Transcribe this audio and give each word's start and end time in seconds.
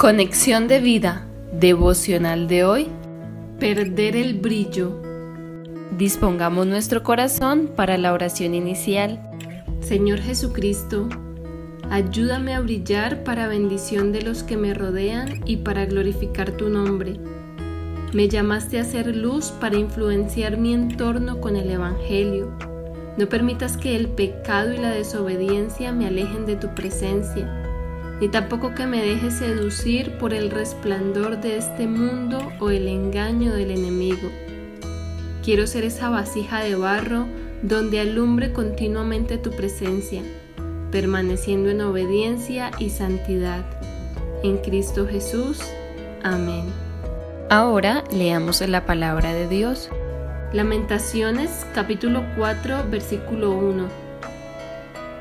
Conexión 0.00 0.66
de 0.66 0.80
vida 0.80 1.26
devocional 1.52 2.48
de 2.48 2.64
hoy. 2.64 2.88
Perder 3.58 4.16
el 4.16 4.32
brillo. 4.32 4.98
Dispongamos 5.98 6.66
nuestro 6.66 7.02
corazón 7.02 7.70
para 7.76 7.98
la 7.98 8.14
oración 8.14 8.54
inicial. 8.54 9.20
Señor 9.80 10.20
Jesucristo, 10.20 11.06
ayúdame 11.90 12.54
a 12.54 12.60
brillar 12.60 13.24
para 13.24 13.46
bendición 13.46 14.10
de 14.10 14.22
los 14.22 14.42
que 14.42 14.56
me 14.56 14.72
rodean 14.72 15.42
y 15.44 15.58
para 15.58 15.84
glorificar 15.84 16.52
tu 16.52 16.70
nombre. 16.70 17.20
Me 18.14 18.26
llamaste 18.26 18.78
a 18.78 18.84
ser 18.84 19.14
luz 19.14 19.50
para 19.50 19.76
influenciar 19.76 20.56
mi 20.56 20.72
entorno 20.72 21.42
con 21.42 21.56
el 21.56 21.70
Evangelio. 21.70 22.56
No 23.18 23.28
permitas 23.28 23.76
que 23.76 23.96
el 23.96 24.08
pecado 24.08 24.72
y 24.72 24.78
la 24.78 24.92
desobediencia 24.92 25.92
me 25.92 26.06
alejen 26.06 26.46
de 26.46 26.56
tu 26.56 26.74
presencia, 26.74 27.59
ni 28.20 28.28
tampoco 28.28 28.74
que 28.74 28.86
me 28.86 29.02
dejes 29.02 29.34
seducir 29.34 30.18
por 30.18 30.34
el 30.34 30.50
resplandor 30.50 31.40
de 31.40 31.56
este 31.56 31.86
mundo 31.86 32.52
o 32.60 32.70
el 32.70 32.86
engaño 32.86 33.54
del 33.54 33.70
enemigo. 33.70 34.30
Quiero 35.42 35.66
ser 35.66 35.84
esa 35.84 36.10
vasija 36.10 36.60
de 36.60 36.74
barro 36.74 37.26
donde 37.62 38.00
alumbre 38.00 38.52
continuamente 38.52 39.38
tu 39.38 39.50
presencia, 39.50 40.22
permaneciendo 40.90 41.70
en 41.70 41.80
obediencia 41.80 42.70
y 42.78 42.90
santidad. 42.90 43.64
En 44.42 44.58
Cristo 44.58 45.06
Jesús. 45.06 45.60
Amén. 46.22 46.64
Ahora 47.48 48.04
leamos 48.12 48.60
la 48.60 48.84
palabra 48.84 49.32
de 49.32 49.48
Dios. 49.48 49.88
Lamentaciones 50.52 51.66
capítulo 51.74 52.22
4 52.36 52.84
versículo 52.90 53.52
1. 53.52 53.88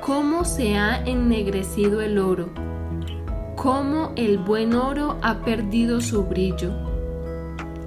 ¿Cómo 0.00 0.44
se 0.44 0.76
ha 0.76 1.02
ennegrecido 1.04 2.02
el 2.02 2.18
oro? 2.18 2.50
¿Cómo 3.64 4.12
el 4.14 4.36
buen 4.36 4.74
oro 4.74 5.16
ha 5.22 5.38
perdido 5.38 6.02
su 6.02 6.24
brillo? 6.24 6.70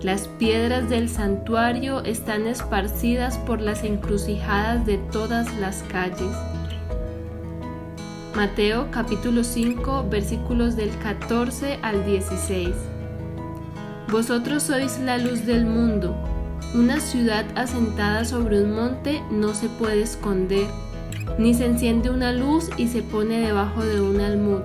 Las 0.02 0.28
piedras 0.28 0.90
del 0.90 1.08
santuario 1.08 2.04
están 2.04 2.48
esparcidas 2.48 3.38
por 3.38 3.62
las 3.62 3.84
encrucijadas 3.84 4.88
de 4.88 4.98
todas 4.98 5.56
las 5.60 5.84
calles. 5.84 6.36
Mateo 8.36 8.88
capítulo 8.90 9.44
5 9.44 10.08
versículos 10.10 10.76
del 10.76 10.90
14 10.98 11.78
al 11.84 12.04
16. 12.08 12.70
Vosotros 14.12 14.64
sois 14.64 14.98
la 14.98 15.20
luz 15.20 15.46
del 15.46 15.68
mundo. 15.68 16.16
Una 16.74 17.00
ciudad 17.00 17.46
asentada 17.54 18.26
sobre 18.26 18.64
un 18.64 18.74
monte 18.74 19.22
no 19.30 19.54
se 19.54 19.70
puede 19.70 20.02
esconder, 20.02 20.66
ni 21.38 21.54
se 21.54 21.68
enciende 21.68 22.10
una 22.10 22.32
luz 22.32 22.68
y 22.78 22.88
se 22.88 23.04
pone 23.04 23.42
debajo 23.42 23.86
de 23.86 24.02
un 24.02 24.22
almud, 24.22 24.64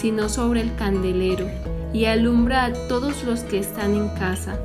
sino 0.00 0.28
sobre 0.28 0.62
el 0.62 0.74
candelero, 0.76 1.46
y 1.92 2.06
alumbra 2.06 2.64
a 2.66 2.72
todos 2.88 3.22
los 3.24 3.40
que 3.40 3.58
están 3.58 3.94
en 3.94 4.08
casa. 4.10 4.58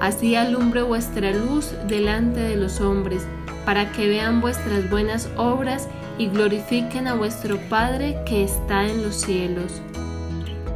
Así 0.00 0.36
alumbre 0.36 0.82
vuestra 0.82 1.32
luz 1.32 1.72
delante 1.86 2.40
de 2.40 2.56
los 2.56 2.80
hombres, 2.80 3.26
para 3.66 3.92
que 3.92 4.08
vean 4.08 4.40
vuestras 4.40 4.88
buenas 4.88 5.28
obras 5.36 5.88
y 6.18 6.28
glorifiquen 6.28 7.08
a 7.08 7.14
vuestro 7.14 7.58
Padre 7.68 8.18
que 8.24 8.44
está 8.44 8.86
en 8.86 9.02
los 9.02 9.16
cielos. 9.16 9.82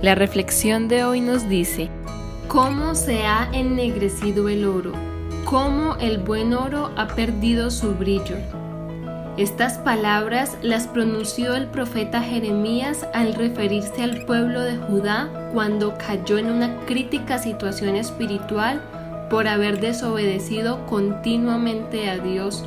La 0.03 0.14
reflexión 0.14 0.89
de 0.89 1.05
hoy 1.05 1.20
nos 1.20 1.48
dice, 1.48 1.89
cómo 2.47 2.94
se 2.94 3.25
ha 3.25 3.48
ennegrecido 3.53 4.48
el 4.48 4.66
oro, 4.66 4.92
cómo 5.44 5.97
el 5.97 6.19
buen 6.19 6.53
oro 6.53 6.91
ha 6.97 7.09
perdido 7.09 7.70
su 7.70 7.94
brillo. 7.94 8.36
Estas 9.39 9.78
palabras 9.78 10.58
las 10.62 10.89
pronunció 10.89 11.55
el 11.55 11.69
profeta 11.69 12.20
Jeremías 12.22 13.06
al 13.14 13.34
referirse 13.34 14.03
al 14.03 14.25
pueblo 14.25 14.62
de 14.62 14.77
Judá 14.77 15.50
cuando 15.53 15.94
cayó 15.97 16.39
en 16.39 16.50
una 16.50 16.84
crítica 16.86 17.39
situación 17.39 17.94
espiritual 17.94 18.83
por 19.31 19.47
haber 19.47 19.78
desobedecido 19.78 20.84
continuamente 20.87 22.10
a 22.10 22.19
Dios. 22.19 22.65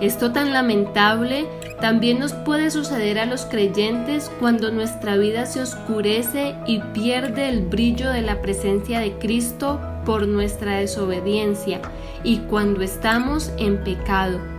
Esto 0.00 0.32
tan 0.32 0.52
lamentable 0.52 1.46
también 1.80 2.18
nos 2.18 2.32
puede 2.32 2.72
suceder 2.72 3.20
a 3.20 3.26
los 3.26 3.44
creyentes 3.44 4.32
cuando 4.40 4.72
nuestra 4.72 5.16
vida 5.16 5.46
se 5.46 5.60
oscurece 5.60 6.56
y 6.66 6.80
pierde 6.80 7.48
el 7.48 7.60
brillo 7.60 8.10
de 8.10 8.22
la 8.22 8.42
presencia 8.42 8.98
de 8.98 9.12
Cristo 9.18 9.80
por 10.04 10.26
nuestra 10.26 10.78
desobediencia 10.78 11.80
y 12.24 12.38
cuando 12.38 12.82
estamos 12.82 13.52
en 13.56 13.84
pecado. 13.84 14.57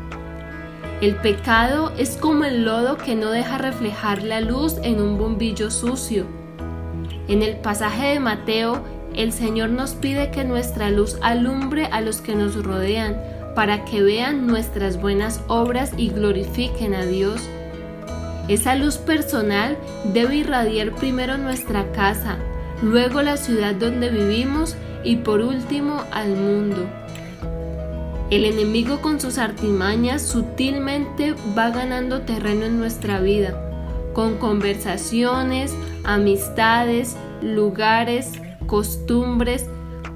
El 1.01 1.15
pecado 1.15 1.93
es 1.97 2.17
como 2.17 2.43
el 2.43 2.65
lodo 2.65 2.97
que 2.97 3.15
no 3.15 3.31
deja 3.31 3.57
reflejar 3.57 4.21
la 4.21 4.41
luz 4.41 4.75
en 4.83 4.99
un 5.01 5.17
bombillo 5.17 5.71
sucio. 5.71 6.25
En 7.29 7.41
el 7.41 7.55
pasaje 7.55 8.07
de 8.07 8.19
Mateo, 8.19 8.83
el 9.15 9.31
Señor 9.31 9.69
nos 9.69 9.91
pide 9.93 10.29
que 10.29 10.43
nuestra 10.43 10.89
luz 10.89 11.17
alumbre 11.21 11.85
a 11.85 12.01
los 12.01 12.19
que 12.19 12.35
nos 12.35 12.61
rodean, 12.61 13.15
para 13.55 13.85
que 13.85 14.03
vean 14.03 14.45
nuestras 14.45 15.01
buenas 15.01 15.41
obras 15.47 15.93
y 15.95 16.09
glorifiquen 16.09 16.93
a 16.93 17.05
Dios. 17.05 17.47
Esa 18.49 18.75
luz 18.75 18.97
personal 18.97 19.77
debe 20.13 20.35
irradiar 20.35 20.93
primero 20.95 21.38
nuestra 21.38 21.93
casa, 21.93 22.38
luego 22.81 23.21
la 23.21 23.38
ciudad 23.38 23.73
donde 23.73 24.09
vivimos 24.09 24.75
y 25.05 25.15
por 25.15 25.39
último 25.39 26.03
al 26.11 26.35
mundo. 26.35 26.89
El 28.29 28.45
enemigo 28.45 29.01
con 29.01 29.19
sus 29.19 29.40
artimañas 29.40 30.22
sutilmente 30.22 31.34
va 31.57 31.72
ganando 31.72 32.22
terreno 32.22 32.66
en 32.66 32.78
nuestra 32.78 33.19
vida, 33.19 33.59
con 34.13 34.38
conversaciones, 34.38 35.73
amistades, 36.03 37.18
lugares, 37.41 38.34
costumbres, 38.68 39.66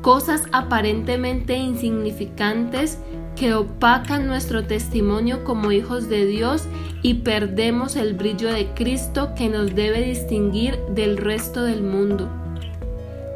cosas 0.03 0.44
aparentemente 0.52 1.56
insignificantes 1.56 3.00
que 3.35 3.56
opacan 3.56 4.28
nuestro 4.28 4.63
testimonio 4.63 5.44
como 5.44 5.72
hijos 5.72 6.07
de 6.07 6.28
Dios 6.28 6.66
y 7.02 7.16
perdemos 7.16 7.96
el 7.96 8.13
brillo 8.13 8.53
de 8.53 8.68
Cristo 8.75 9.34
que 9.35 9.50
nos 9.50 9.73
debe 9.73 10.03
distinguir 10.03 10.78
del 10.90 11.18
resto 11.18 11.63
del 11.63 11.81
mundo. 11.81 12.29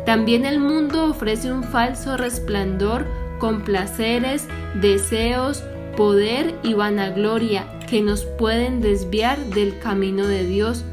También 0.05 0.45
el 0.45 0.59
mundo 0.59 1.05
ofrece 1.05 1.51
un 1.51 1.63
falso 1.63 2.15
resplandor 2.15 3.07
con 3.39 3.61
placeres, 3.61 4.47
deseos, 4.75 5.63
poder 5.95 6.55
y 6.63 6.73
vanagloria 6.73 7.65
que 7.89 8.01
nos 8.01 8.23
pueden 8.23 8.81
desviar 8.81 9.37
del 9.45 9.79
camino 9.79 10.27
de 10.27 10.45
Dios. 10.45 10.83